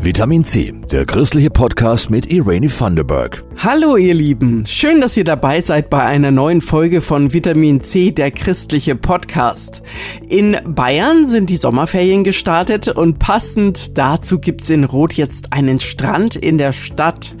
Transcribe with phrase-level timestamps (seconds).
[0.00, 3.42] Vitamin C, der christliche Podcast mit Irene Thunderberg.
[3.56, 8.12] Hallo ihr Lieben, schön, dass ihr dabei seid bei einer neuen Folge von Vitamin C,
[8.12, 9.82] der christliche Podcast.
[10.28, 16.36] In Bayern sind die Sommerferien gestartet und passend dazu gibt's in Rot jetzt einen Strand
[16.36, 17.34] in der Stadt.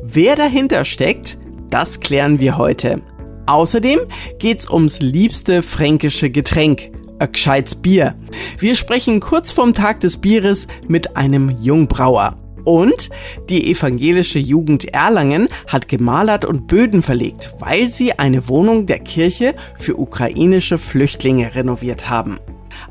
[0.00, 1.36] Wer dahinter steckt,
[1.68, 3.02] das klären wir heute.
[3.46, 3.98] Außerdem
[4.38, 8.14] geht's ums liebste fränkische Getränk, ein gescheites Bier.
[8.58, 12.36] Wir sprechen kurz vorm Tag des Bieres mit einem Jungbrauer.
[12.64, 13.08] Und
[13.48, 19.54] die evangelische Jugend Erlangen hat gemalert und Böden verlegt, weil sie eine Wohnung der Kirche
[19.78, 22.38] für ukrainische Flüchtlinge renoviert haben.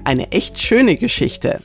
[0.03, 1.59] Eine echt schöne Geschichte.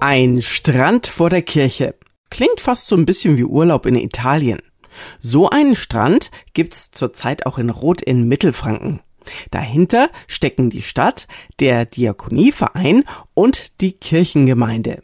[0.00, 1.94] Ein Strand vor der Kirche.
[2.30, 4.58] Klingt fast so ein bisschen wie Urlaub in Italien.
[5.20, 9.00] So einen Strand gibt's zurzeit auch in Rot in Mittelfranken.
[9.50, 15.02] Dahinter stecken die Stadt, der Diakonieverein und die Kirchengemeinde.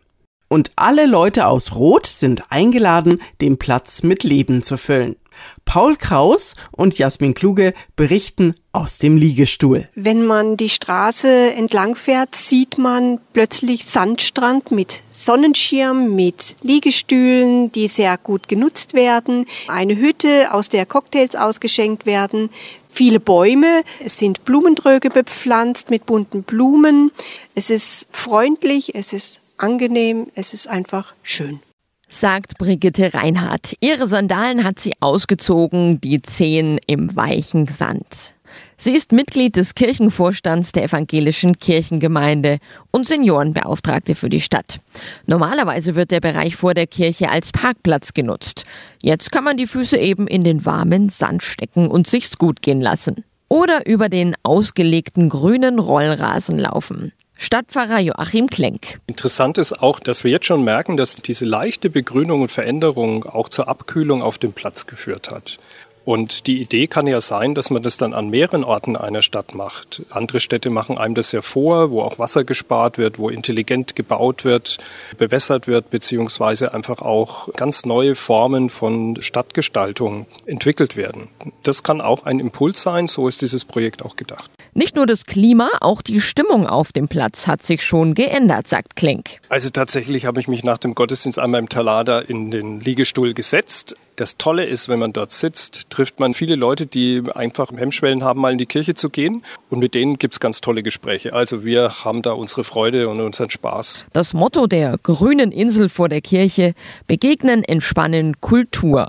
[0.49, 5.17] Und alle Leute aus Rot sind eingeladen, den Platz mit Leben zu füllen.
[5.65, 9.89] Paul Kraus und Jasmin Kluge berichten aus dem Liegestuhl.
[9.95, 17.89] Wenn man die Straße entlang fährt, sieht man plötzlich Sandstrand mit Sonnenschirm, mit Liegestühlen, die
[17.89, 22.51] sehr gut genutzt werden, eine Hütte, aus der Cocktails ausgeschenkt werden,
[22.89, 27.11] viele Bäume, es sind Blumentröge bepflanzt mit bunten Blumen.
[27.55, 31.61] Es ist freundlich, es ist angenehm, es ist einfach schön
[32.09, 33.77] sagt Brigitte Reinhardt.
[33.81, 38.35] Ihre Sandalen hat sie ausgezogen, die Zehen im weichen Sand.
[38.79, 42.59] Sie ist Mitglied des Kirchenvorstands der evangelischen Kirchengemeinde
[42.91, 44.81] und Seniorenbeauftragte für die Stadt.
[45.27, 48.65] Normalerweise wird der Bereich vor der Kirche als Parkplatz genutzt.
[49.01, 52.81] Jetzt kann man die Füße eben in den warmen Sand stecken und sich's gut gehen
[52.81, 53.25] lassen.
[53.49, 57.13] Oder über den ausgelegten grünen Rollrasen laufen.
[57.39, 58.99] Stadtpfarrer Joachim Klenk.
[59.07, 63.49] Interessant ist auch, dass wir jetzt schon merken, dass diese leichte Begrünung und Veränderung auch
[63.49, 65.59] zur Abkühlung auf dem Platz geführt hat.
[66.07, 69.57] Und die Idee kann ja sein, dass man das dann an mehreren Orten einer Stadt
[69.57, 70.03] macht.
[70.09, 74.45] Andere Städte machen einem das ja vor, wo auch Wasser gespart wird, wo intelligent gebaut
[74.45, 74.79] wird,
[75.19, 81.27] bewässert wird, beziehungsweise einfach auch ganz neue Formen von Stadtgestaltung entwickelt werden.
[81.65, 84.49] Das kann auch ein Impuls sein, so ist dieses Projekt auch gedacht.
[84.77, 88.95] Nicht nur das Klima, auch die Stimmung auf dem Platz hat sich schon geändert, sagt
[88.95, 89.41] Klink.
[89.49, 93.97] Also tatsächlich habe ich mich nach dem Gottesdienst einmal im Talada in den Liegestuhl gesetzt,
[94.17, 98.41] das Tolle ist, wenn man dort sitzt, trifft man viele Leute, die einfach Hemmschwellen haben,
[98.41, 99.43] mal in die Kirche zu gehen.
[99.71, 101.33] Und mit denen gibt's ganz tolle Gespräche.
[101.33, 104.07] Also wir haben da unsere Freude und unseren Spaß.
[104.13, 106.75] Das Motto der grünen Insel vor der Kirche,
[107.07, 109.07] begegnen, entspannen, Kultur.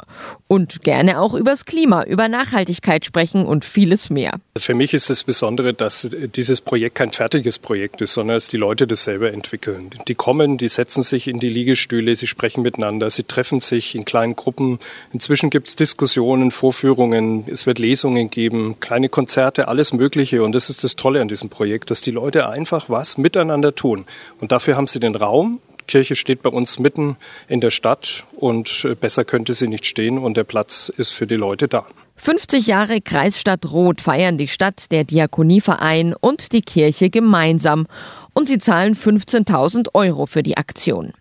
[0.49, 4.39] Und gerne auch übers Klima, über Nachhaltigkeit sprechen und vieles mehr.
[4.57, 8.55] Für mich ist das Besondere, dass dieses Projekt kein fertiges Projekt ist, sondern dass die
[8.55, 9.89] Leute das selber entwickeln.
[10.07, 14.05] Die kommen, die setzen sich in die Liegestühle, sie sprechen miteinander, sie treffen sich in
[14.05, 14.79] kleinen Gruppen,
[15.13, 20.43] Inzwischen gibt es Diskussionen, Vorführungen, es wird Lesungen geben, kleine Konzerte, alles Mögliche.
[20.43, 24.05] Und das ist das Tolle an diesem Projekt, dass die Leute einfach was miteinander tun.
[24.39, 25.59] Und dafür haben sie den Raum.
[25.87, 27.15] Kirche steht bei uns mitten
[27.47, 31.25] in der Stadt und äh, besser könnte sie nicht stehen und der Platz ist für
[31.25, 31.85] die Leute da.
[32.17, 37.87] 50 Jahre Kreisstadt Rot feiern die Stadt, der Diakonieverein und die Kirche gemeinsam
[38.33, 41.13] und sie zahlen 15.000 Euro für die Aktion.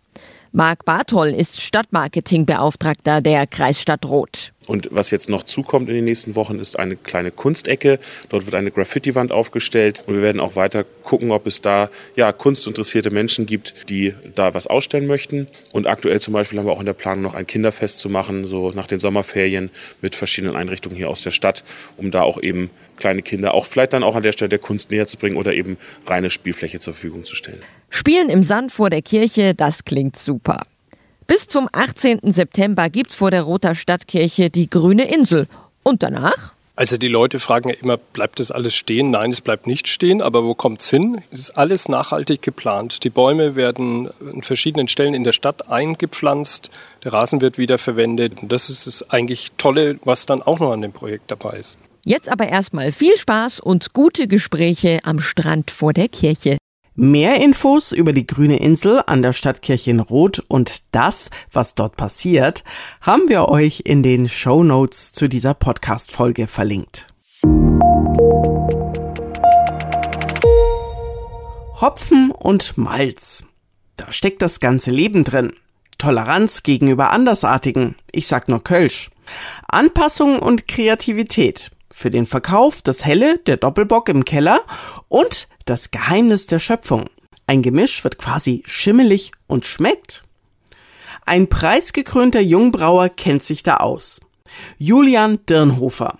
[0.56, 4.55] Marc Bartol ist Stadtmarketingbeauftragter der Kreisstadt Roth.
[4.66, 7.99] Und was jetzt noch zukommt in den nächsten Wochen, ist eine kleine Kunstecke.
[8.28, 10.03] Dort wird eine Graffiti-Wand aufgestellt.
[10.06, 14.54] Und wir werden auch weiter gucken, ob es da ja, kunstinteressierte Menschen gibt, die da
[14.54, 15.47] was ausstellen möchten.
[15.72, 18.47] Und aktuell zum Beispiel haben wir auch in der Planung noch ein Kinderfest zu machen,
[18.47, 19.71] so nach den Sommerferien
[20.03, 21.65] mit verschiedenen Einrichtungen hier aus der Stadt,
[21.97, 24.91] um da auch eben kleine Kinder auch vielleicht dann auch an der Stelle der Kunst
[24.91, 27.60] näher zu bringen oder eben reine Spielfläche zur Verfügung zu stellen.
[27.91, 30.62] Spielen im Sand vor der Kirche, das klingt super.
[31.27, 32.21] Bis zum 18.
[32.23, 35.49] September gibt's vor der Roter Stadtkirche die Grüne Insel.
[35.83, 36.53] Und danach?
[36.77, 39.11] Also die Leute fragen ja immer, bleibt das alles stehen?
[39.11, 41.23] Nein, es bleibt nicht stehen, aber wo kommt's hin?
[41.33, 43.03] Es ist alles nachhaltig geplant.
[43.03, 46.71] Die Bäume werden an verschiedenen Stellen in der Stadt eingepflanzt,
[47.03, 48.43] der Rasen wird wiederverwendet.
[48.43, 51.79] Und das ist das eigentlich Tolle, was dann auch noch an dem Projekt dabei ist.
[52.05, 56.59] Jetzt aber erstmal viel Spaß und gute Gespräche am Strand vor der Kirche.
[56.98, 61.98] Mehr Infos über die grüne Insel an der Stadtkirche in Roth und das, was dort
[61.98, 62.65] passiert,
[63.03, 67.07] haben wir euch in den Show Notes zu dieser Podcast-Folge verlinkt.
[71.83, 73.45] Hopfen und Malz.
[73.98, 75.53] Da steckt das ganze Leben drin.
[75.98, 77.97] Toleranz gegenüber Andersartigen.
[78.10, 79.10] Ich sag nur Kölsch.
[79.69, 84.60] Anpassung und Kreativität für den Verkauf das Helle, der Doppelbock im Keller
[85.09, 87.07] und das Geheimnis der Schöpfung.
[87.47, 90.22] Ein Gemisch wird quasi schimmelig und schmeckt.
[91.25, 94.21] Ein preisgekrönter Jungbrauer kennt sich da aus.
[94.77, 96.19] Julian Dirnhofer.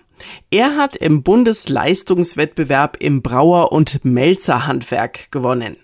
[0.51, 5.77] Er hat im Bundesleistungswettbewerb im Brauer- und Melzerhandwerk gewonnen.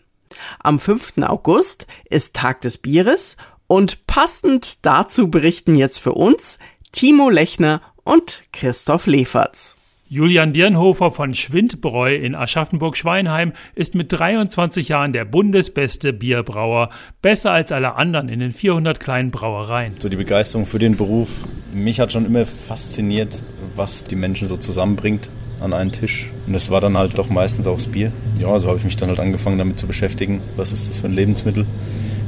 [0.61, 1.19] Am 5.
[1.21, 3.37] August ist Tag des Bieres
[3.67, 6.59] und passend dazu berichten jetzt für uns
[6.93, 9.77] Timo Lechner und Christoph Leferz.
[10.12, 16.91] Julian Dirnhofer von Schwindbräu in Aschaffenburg-Schweinheim ist mit 23 Jahren der bundesbeste Bierbrauer,
[17.23, 19.94] besser als alle anderen in den 400 kleinen Brauereien.
[19.99, 23.43] So die Begeisterung für den Beruf, mich hat schon immer fasziniert,
[23.75, 25.31] was die Menschen so zusammenbringt
[25.62, 26.29] an einen Tisch.
[26.47, 28.12] Und das war dann halt doch meistens auch das Bier.
[28.38, 31.06] Ja, so habe ich mich dann halt angefangen damit zu beschäftigen, was ist das für
[31.06, 31.65] ein Lebensmittel.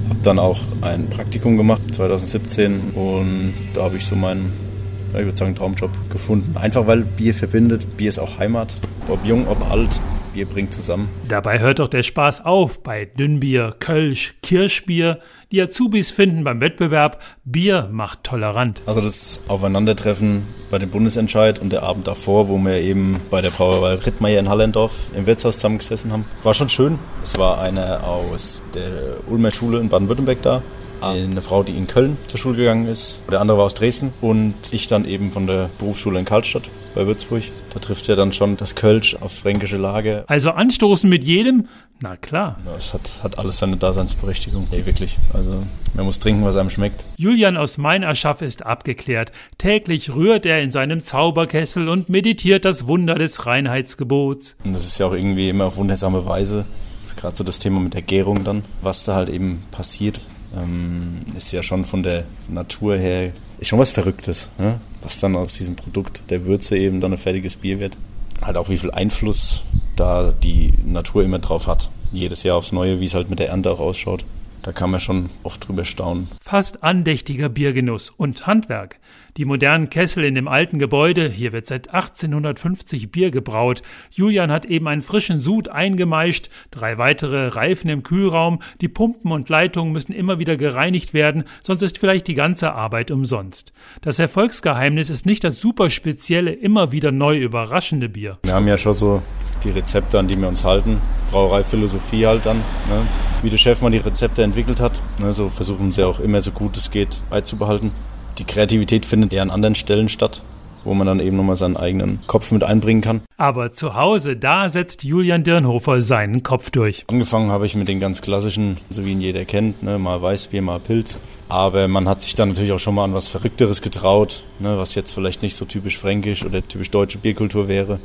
[0.09, 4.74] Habe dann auch ein Praktikum gemacht 2017 und da habe ich so meinen
[5.15, 6.57] ja, ich würde sagen, Traumjob gefunden.
[6.57, 7.97] Einfach weil Bier verbindet.
[7.97, 8.75] Bier ist auch Heimat.
[9.09, 10.01] Ob jung, ob alt.
[10.35, 11.09] Bier bringt zusammen.
[11.29, 15.21] Dabei hört doch der Spaß auf bei Dünnbier, Kölsch, Kirschbier.
[15.53, 18.83] Die Azubis finden beim Wettbewerb, Bier macht tolerant.
[18.87, 23.51] Also das Aufeinandertreffen bei dem Bundesentscheid und der Abend davor, wo wir eben bei der
[23.51, 26.99] Brauerei Rittmeier in Hallendorf im Wirtshaus zusammengesessen haben, war schon schön.
[27.23, 28.91] Es war einer aus der
[29.29, 30.63] Ulmer Schule in Baden-Württemberg da
[31.09, 33.23] eine Frau, die in Köln zur Schule gegangen ist.
[33.31, 36.65] Der andere war aus Dresden und ich dann eben von der Berufsschule in Karlstadt
[36.95, 37.43] bei Würzburg.
[37.73, 40.25] Da trifft ja dann schon das Kölsch aufs fränkische Lager.
[40.27, 41.69] Also anstoßen mit jedem?
[42.01, 42.59] Na klar.
[42.77, 44.67] Es hat, hat alles seine Daseinsberechtigung.
[44.71, 45.17] Hey, wirklich.
[45.33, 45.63] Also
[45.95, 47.05] man muss trinken, was einem schmeckt.
[47.17, 49.33] Julian aus Meinerschaff ist abgeklärt.
[49.59, 54.57] Täglich rührt er in seinem Zauberkessel und meditiert das Wunder des Reinheitsgebots.
[54.65, 56.67] Und das ist ja auch irgendwie immer auf wundersame Weise.
[57.03, 60.21] Das ist gerade so das Thema mit der Gärung dann, was da halt eben passiert
[60.57, 64.81] ähm, ist ja schon von der Natur her, ist schon was Verrücktes, ne?
[65.03, 67.97] was dann aus diesem Produkt der Würze eben dann ein fertiges Bier wird.
[68.43, 69.65] Halt auch wie viel Einfluss
[69.97, 71.91] da die Natur immer drauf hat.
[72.13, 74.25] Jedes Jahr aufs Neue, wie es halt mit der Ernte auch ausschaut.
[74.63, 76.29] Da kann man schon oft drüber staunen.
[76.43, 78.99] Fast andächtiger Biergenuss und Handwerk.
[79.37, 83.83] Die modernen Kessel in dem alten Gebäude, hier wird seit 1850 Bier gebraut.
[84.13, 89.49] Julian hat eben einen frischen Sud eingemeischt, drei weitere Reifen im Kühlraum, die Pumpen und
[89.49, 93.73] Leitungen müssen immer wieder gereinigt werden, sonst ist vielleicht die ganze Arbeit umsonst.
[94.03, 98.39] Das Erfolgsgeheimnis ist nicht das super spezielle, immer wieder neu überraschende Bier.
[98.45, 99.21] Wir haben ja schon so
[99.65, 101.01] die Rezepte, an die wir uns halten.
[101.33, 102.59] Brauereiphilosophie halt dann.
[102.59, 103.03] Ne?
[103.43, 105.03] Wie der Chef mal die Rezepte entwickelt hat.
[105.19, 105.33] Ne?
[105.33, 107.91] So versuchen sie auch immer so gut es geht beizubehalten.
[108.39, 110.43] Die Kreativität findet eher an anderen Stellen statt
[110.85, 113.23] wo man dann eben nochmal seinen eigenen Kopf mit einbringen kann.
[113.37, 117.05] Aber zu Hause, da setzt Julian Dirnhofer seinen Kopf durch.
[117.09, 119.99] Angefangen habe ich mit den ganz klassischen, so wie ihn jeder kennt, ne?
[119.99, 121.19] mal Weißbier, mal Pilz.
[121.49, 124.77] Aber man hat sich dann natürlich auch schon mal an was Verrückteres getraut, ne?
[124.79, 127.99] was jetzt vielleicht nicht so typisch fränkisch oder typisch deutsche Bierkultur wäre.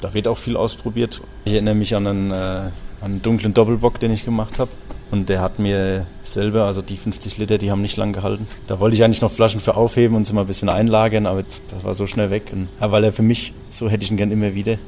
[0.00, 1.20] Da wird auch viel ausprobiert.
[1.44, 2.70] Ich erinnere mich an einen, äh,
[3.02, 4.70] einen dunklen Doppelbock, den ich gemacht habe.
[5.12, 8.48] Und der hat mir selber, also die 50 Liter, die haben nicht lang gehalten.
[8.66, 11.44] Da wollte ich eigentlich noch Flaschen für aufheben und sie mal ein bisschen einlagern, aber
[11.70, 12.44] das war so schnell weg.
[12.50, 14.78] Und, ja, weil er für mich, so hätte ich ihn gern immer wieder.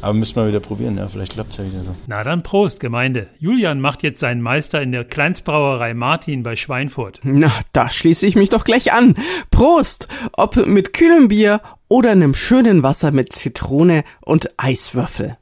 [0.00, 1.94] Aber müssen wir wieder probieren, ja, vielleicht klappt es ja wieder so.
[2.06, 3.26] Na dann Prost, Gemeinde.
[3.40, 7.20] Julian macht jetzt seinen Meister in der Kleinstbrauerei Martin bei Schweinfurt.
[7.22, 9.16] Na, da schließe ich mich doch gleich an.
[9.50, 10.08] Prost!
[10.32, 15.36] Ob mit kühlem Bier oder einem schönen Wasser mit Zitrone und Eiswürfel.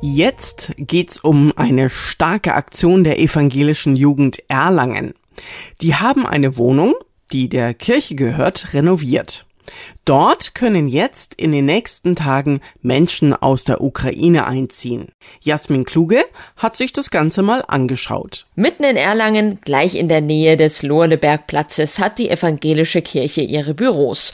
[0.00, 5.14] Jetzt geht's um eine starke Aktion der evangelischen Jugend Erlangen.
[5.80, 6.94] Die haben eine Wohnung,
[7.32, 9.44] die der Kirche gehört, renoviert.
[10.04, 15.08] Dort können jetzt in den nächsten Tagen Menschen aus der Ukraine einziehen.
[15.40, 16.24] Jasmin Kluge
[16.56, 18.46] hat sich das Ganze mal angeschaut.
[18.54, 24.32] Mitten in Erlangen, gleich in der Nähe des Lohrlebergplatzes, hat die evangelische Kirche ihre Büros.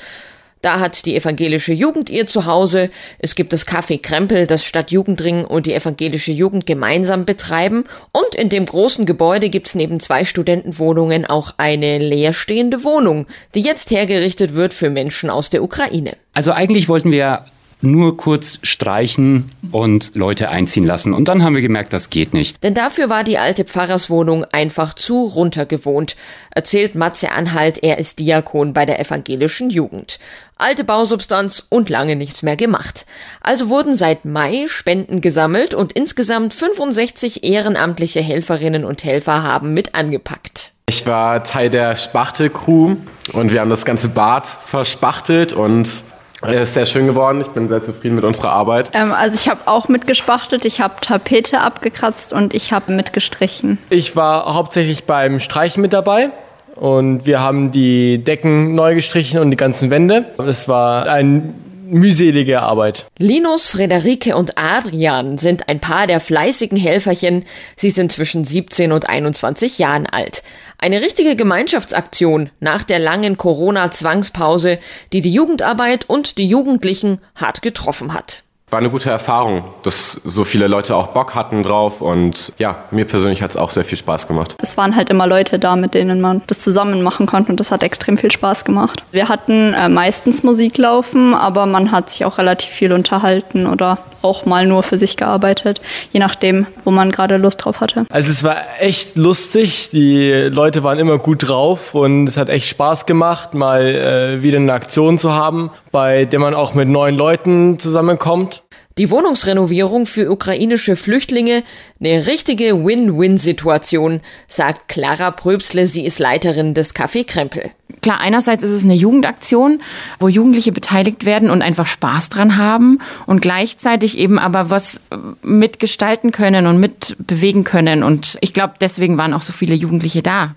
[0.64, 2.88] Da hat die evangelische Jugend ihr Zuhause.
[3.18, 7.84] Es gibt das Café Krempel, das Stadtjugendring und die evangelische Jugend gemeinsam betreiben.
[8.12, 13.90] Und in dem großen Gebäude gibt's neben zwei Studentenwohnungen auch eine leerstehende Wohnung, die jetzt
[13.90, 16.16] hergerichtet wird für Menschen aus der Ukraine.
[16.32, 17.44] Also eigentlich wollten wir
[17.84, 21.14] nur kurz streichen und Leute einziehen lassen.
[21.14, 22.62] Und dann haben wir gemerkt, das geht nicht.
[22.62, 26.16] Denn dafür war die alte Pfarrerswohnung einfach zu runtergewohnt,
[26.50, 30.18] erzählt Matze Anhalt, er ist Diakon bei der evangelischen Jugend.
[30.56, 33.06] Alte Bausubstanz und lange nichts mehr gemacht.
[33.40, 39.94] Also wurden seit Mai Spenden gesammelt und insgesamt 65 ehrenamtliche Helferinnen und Helfer haben mit
[39.94, 40.72] angepackt.
[40.88, 42.96] Ich war Teil der Spachtel-Crew
[43.32, 46.04] und wir haben das ganze Bad verspachtelt und
[46.48, 47.40] ist sehr schön geworden.
[47.40, 48.90] Ich bin sehr zufrieden mit unserer Arbeit.
[48.92, 53.78] Ähm, also ich habe auch mitgespachtelt, ich habe Tapete abgekratzt und ich habe mitgestrichen.
[53.90, 56.30] Ich war hauptsächlich beim Streichen mit dabei.
[56.74, 60.24] Und wir haben die Decken neu gestrichen und die ganzen Wände.
[60.38, 63.06] Es war ein mühselige Arbeit.
[63.18, 67.44] Linus, Frederike und Adrian sind ein paar der fleißigen Helferchen.
[67.76, 70.42] Sie sind zwischen 17 und 21 Jahren alt.
[70.78, 74.78] Eine richtige Gemeinschaftsaktion nach der langen Corona-Zwangspause,
[75.12, 80.42] die die Jugendarbeit und die Jugendlichen hart getroffen hat war eine gute Erfahrung, dass so
[80.42, 83.96] viele Leute auch Bock hatten drauf und ja, mir persönlich hat es auch sehr viel
[83.96, 84.56] Spaß gemacht.
[84.60, 87.70] Es waren halt immer Leute da, mit denen man das zusammen machen konnte und das
[87.70, 89.04] hat extrem viel Spaß gemacht.
[89.12, 93.98] Wir hatten äh, meistens Musik laufen, aber man hat sich auch relativ viel unterhalten oder
[94.24, 95.80] auch mal nur für sich gearbeitet,
[96.12, 98.06] je nachdem, wo man gerade Lust drauf hatte.
[98.10, 102.68] Also es war echt lustig, die Leute waren immer gut drauf und es hat echt
[102.68, 107.14] Spaß gemacht, mal äh, wieder eine Aktion zu haben, bei der man auch mit neuen
[107.14, 108.63] Leuten zusammenkommt.
[108.96, 111.64] Die Wohnungsrenovierung für ukrainische Flüchtlinge
[111.98, 117.72] eine richtige Win-Win-Situation, sagt Clara Pröbsle, sie ist Leiterin des Café Krempel.
[118.02, 119.80] Klar, einerseits ist es eine Jugendaktion,
[120.20, 125.00] wo Jugendliche beteiligt werden und einfach Spaß dran haben und gleichzeitig eben aber was
[125.42, 128.04] mitgestalten können und mitbewegen können.
[128.04, 130.54] Und ich glaube, deswegen waren auch so viele Jugendliche da.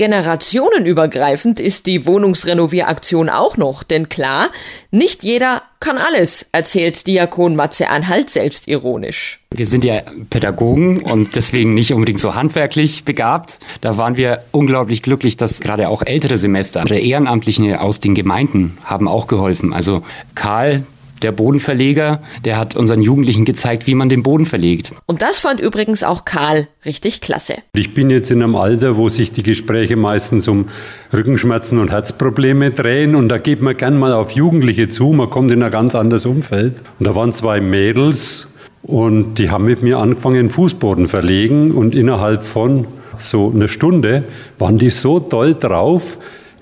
[0.00, 4.48] Generationenübergreifend ist die Wohnungsrenovieraktion auch noch, denn klar,
[4.90, 9.40] nicht jeder kann alles, erzählt Diakon Matze Anhalt selbstironisch.
[9.50, 13.58] Wir sind ja Pädagogen und deswegen nicht unbedingt so handwerklich begabt.
[13.82, 18.78] Da waren wir unglaublich glücklich, dass gerade auch ältere Semester, oder Ehrenamtliche aus den Gemeinden
[18.84, 19.74] haben auch geholfen.
[19.74, 20.02] Also
[20.34, 20.84] Karl,
[21.22, 24.92] der Bodenverleger, der hat unseren Jugendlichen gezeigt, wie man den Boden verlegt.
[25.06, 27.54] Und das fand übrigens auch Karl richtig klasse.
[27.74, 30.68] Ich bin jetzt in einem Alter, wo sich die Gespräche meistens um
[31.12, 35.50] Rückenschmerzen und Herzprobleme drehen und da geht man gern mal auf Jugendliche zu, man kommt
[35.50, 36.76] in ein ganz anderes Umfeld.
[36.98, 38.48] Und da waren zwei Mädels
[38.82, 42.86] und die haben mit mir angefangen, Fußboden verlegen und innerhalb von
[43.18, 44.24] so einer Stunde
[44.58, 46.18] waren die so toll drauf,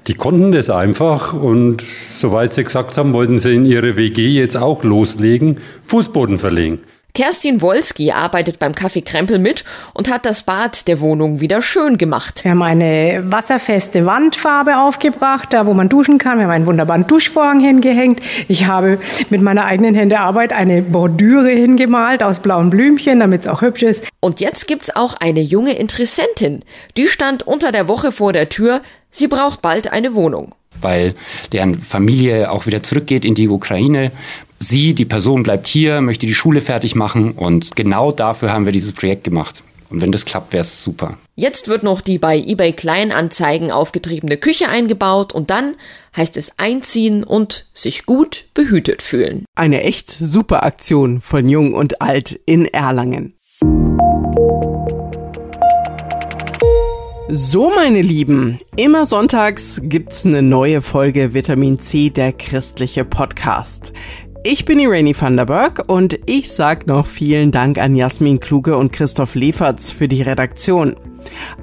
[0.09, 4.57] die konnten das einfach und soweit sie gesagt haben, wollten sie in ihre WG jetzt
[4.57, 6.81] auch loslegen, Fußboden verlegen.
[7.15, 11.99] Kerstin Wolski arbeitet beim Café Krempel mit und hat das Bad der Wohnung wieder schön
[11.99, 12.45] gemacht.
[12.45, 16.39] Wir haben eine wasserfeste Wandfarbe aufgebracht, da wo man duschen kann.
[16.39, 18.21] Wir haben einen wunderbaren Duschvorhang hingehängt.
[18.47, 18.99] Ich habe
[19.31, 23.83] mit meiner eigenen Hände Arbeit eine Bordüre hingemalt aus blauen Blümchen, damit es auch hübsch
[23.83, 24.07] ist.
[24.21, 26.63] Und jetzt gibt's auch eine junge Interessentin.
[26.97, 28.81] Die stand unter der Woche vor der Tür.
[29.11, 31.17] Sie braucht bald eine Wohnung weil
[31.51, 34.13] deren Familie auch wieder zurückgeht in die Ukraine
[34.59, 38.73] sie, die Person bleibt hier, möchte die Schule fertig machen und genau dafür haben wir
[38.73, 39.63] dieses Projekt gemacht.
[39.91, 41.17] Und wenn das klappt, wäre es super.
[41.35, 45.77] Jetzt wird noch die bei eBay Kleinanzeigen aufgetriebene Küche eingebaut und dann
[46.15, 49.47] heißt es einziehen und sich gut behütet fühlen.
[49.55, 53.38] Eine echt super Aktion von Jung und Alt in Erlangen.
[57.31, 63.93] So, meine Lieben, immer sonntags gibt's eine neue Folge Vitamin C, der christliche Podcast.
[64.45, 68.79] Ich bin Irene van der Berg und ich sag noch vielen Dank an Jasmin Kluge
[68.79, 70.97] und Christoph Leferz für die Redaktion.